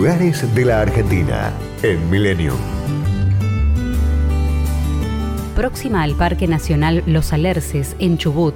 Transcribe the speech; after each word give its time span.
Lugares 0.00 0.54
de 0.54 0.64
la 0.64 0.80
Argentina 0.80 1.52
en 1.82 2.08
Millennium. 2.08 2.56
Próxima 5.54 6.02
al 6.02 6.14
Parque 6.14 6.46
Nacional 6.48 7.02
Los 7.04 7.34
Alerces, 7.34 7.96
en 7.98 8.16
Chubut, 8.16 8.54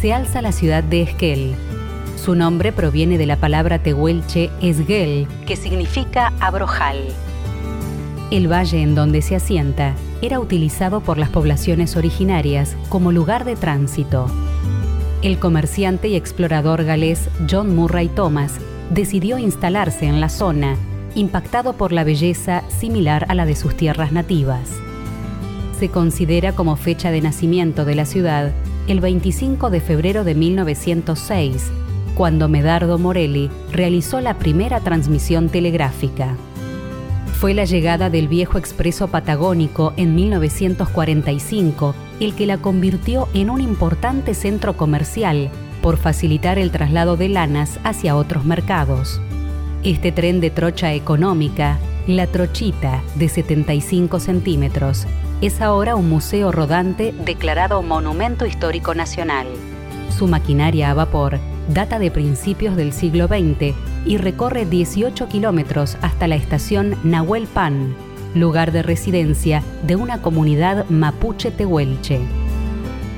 se 0.00 0.12
alza 0.12 0.40
la 0.40 0.52
ciudad 0.52 0.84
de 0.84 1.02
Esquel. 1.02 1.56
Su 2.14 2.36
nombre 2.36 2.70
proviene 2.70 3.18
de 3.18 3.26
la 3.26 3.34
palabra 3.34 3.80
tehuelche 3.80 4.50
esguel, 4.62 5.26
que 5.48 5.56
significa 5.56 6.32
abrojal. 6.38 6.98
El 8.30 8.46
valle 8.46 8.80
en 8.80 8.94
donde 8.94 9.20
se 9.20 9.34
asienta 9.34 9.96
era 10.22 10.38
utilizado 10.38 11.00
por 11.00 11.18
las 11.18 11.30
poblaciones 11.30 11.96
originarias 11.96 12.76
como 12.88 13.10
lugar 13.10 13.44
de 13.44 13.56
tránsito. 13.56 14.30
El 15.22 15.40
comerciante 15.40 16.06
y 16.06 16.14
explorador 16.14 16.84
galés 16.84 17.28
John 17.50 17.74
Murray 17.74 18.06
Thomas 18.06 18.60
decidió 18.90 19.38
instalarse 19.38 20.06
en 20.06 20.20
la 20.20 20.28
zona, 20.28 20.76
impactado 21.14 21.74
por 21.74 21.92
la 21.92 22.04
belleza 22.04 22.62
similar 22.68 23.26
a 23.28 23.34
la 23.34 23.46
de 23.46 23.56
sus 23.56 23.76
tierras 23.76 24.12
nativas. 24.12 24.70
Se 25.78 25.88
considera 25.88 26.52
como 26.52 26.76
fecha 26.76 27.10
de 27.10 27.20
nacimiento 27.20 27.84
de 27.84 27.94
la 27.94 28.04
ciudad 28.04 28.52
el 28.86 29.00
25 29.00 29.70
de 29.70 29.80
febrero 29.80 30.24
de 30.24 30.34
1906, 30.34 31.70
cuando 32.14 32.48
Medardo 32.48 32.98
Morelli 32.98 33.50
realizó 33.72 34.20
la 34.20 34.38
primera 34.38 34.80
transmisión 34.80 35.48
telegráfica. 35.48 36.36
Fue 37.40 37.54
la 37.54 37.64
llegada 37.64 38.10
del 38.10 38.28
viejo 38.28 38.58
expreso 38.58 39.08
patagónico 39.08 39.92
en 39.96 40.14
1945 40.14 41.94
el 42.20 42.34
que 42.34 42.46
la 42.46 42.58
convirtió 42.58 43.28
en 43.34 43.50
un 43.50 43.60
importante 43.60 44.34
centro 44.34 44.76
comercial 44.76 45.50
por 45.84 45.98
facilitar 45.98 46.58
el 46.58 46.70
traslado 46.70 47.18
de 47.18 47.28
lanas 47.28 47.78
hacia 47.84 48.16
otros 48.16 48.46
mercados. 48.46 49.20
Este 49.82 50.12
tren 50.12 50.40
de 50.40 50.48
trocha 50.48 50.94
económica, 50.94 51.76
la 52.06 52.26
Trochita, 52.26 53.02
de 53.16 53.28
75 53.28 54.18
centímetros, 54.18 55.06
es 55.42 55.60
ahora 55.60 55.94
un 55.94 56.08
museo 56.08 56.52
rodante 56.52 57.12
declarado 57.26 57.82
Monumento 57.82 58.46
Histórico 58.46 58.94
Nacional. 58.94 59.46
Su 60.08 60.26
maquinaria 60.26 60.90
a 60.90 60.94
vapor 60.94 61.38
data 61.68 61.98
de 61.98 62.10
principios 62.10 62.76
del 62.76 62.94
siglo 62.94 63.26
XX 63.26 63.74
y 64.06 64.16
recorre 64.16 64.64
18 64.64 65.28
kilómetros 65.28 65.98
hasta 66.00 66.26
la 66.28 66.36
estación 66.36 66.96
Nahuel 67.04 67.46
Pan, 67.46 67.94
lugar 68.34 68.72
de 68.72 68.82
residencia 68.82 69.62
de 69.86 69.96
una 69.96 70.22
comunidad 70.22 70.86
mapuche 70.88 71.50
tehuelche. 71.50 72.20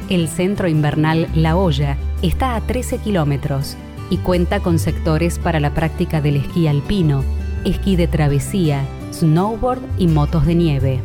El 0.08 0.26
centro 0.26 0.66
invernal 0.66 1.28
La 1.32 1.56
Olla 1.56 1.96
está 2.22 2.56
a 2.56 2.60
13 2.60 2.98
kilómetros 2.98 3.76
y 4.10 4.18
cuenta 4.18 4.60
con 4.60 4.78
sectores 4.78 5.38
para 5.38 5.60
la 5.60 5.74
práctica 5.74 6.20
del 6.20 6.36
esquí 6.36 6.66
alpino, 6.66 7.24
esquí 7.64 7.96
de 7.96 8.08
travesía, 8.08 8.84
snowboard 9.12 9.80
y 9.98 10.06
motos 10.06 10.46
de 10.46 10.54
nieve. 10.54 11.00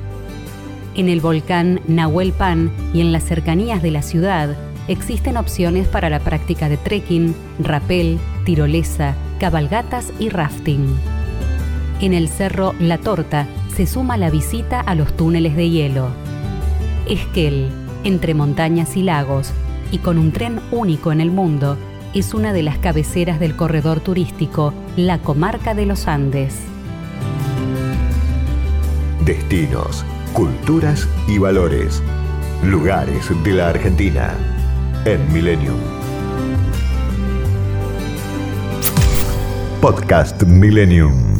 En 0.96 1.10
el 1.10 1.22
volcán 1.22 1.82
Nahuel 1.88 2.34
Pan 2.34 2.72
y 2.94 3.02
en 3.02 3.12
las 3.12 3.24
cercanías 3.24 3.82
de 3.82 3.92
la 3.92 4.02
ciudad 4.02 4.56
existen 4.88 5.38
opciones 5.38 5.88
para 5.88 6.10
la 6.10 6.20
práctica 6.20 6.70
de 6.70 6.78
trekking, 6.78 7.34
rapel, 7.60 8.20
tirolesa, 8.46 9.16
cabalgatas 9.40 10.12
y 10.20 10.30
rafting. 10.30 10.86
En 12.02 12.14
el 12.14 12.28
cerro 12.28 12.74
La 12.80 12.98
Torta 12.98 13.48
se 13.76 13.86
suma 13.86 14.18
la 14.18 14.30
visita 14.30 14.82
a 14.82 14.96
los 14.96 15.16
túneles 15.16 15.56
de 15.56 15.70
hielo. 15.70 16.08
Esquel, 17.08 17.70
entre 18.04 18.34
montañas 18.34 18.98
y 18.98 19.04
lagos, 19.04 19.54
y 19.92 20.00
con 20.00 20.18
un 20.18 20.32
tren 20.32 20.60
único 20.72 21.12
en 21.12 21.22
el 21.22 21.32
mundo, 21.32 21.78
es 22.14 22.34
una 22.34 22.54
de 22.54 22.64
las 22.64 22.78
cabeceras 22.78 23.40
del 23.40 23.56
corredor 23.56 24.00
turístico 24.00 24.74
La 24.96 25.20
Comarca 25.20 25.74
de 25.74 25.86
los 25.86 26.08
Andes. 26.08 26.60
Destinos, 29.26 30.04
culturas 30.34 31.08
y 31.28 31.38
valores. 31.38 32.02
Lugares 32.64 33.30
de 33.44 33.52
la 33.54 33.70
Argentina 33.70 34.34
en 35.06 35.32
Millennium. 35.34 35.80
Podcast 39.82 40.44
Millennium. 40.44 41.40